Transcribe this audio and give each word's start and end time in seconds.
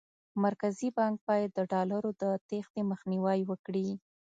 مرکزي 0.43 0.89
بانک 0.97 1.17
باید 1.29 1.49
د 1.53 1.59
ډالرو 1.71 2.09
د 2.21 2.23
تېښتې 2.47 2.81
مخنیوی 2.91 3.39
وکړي. 3.49 3.87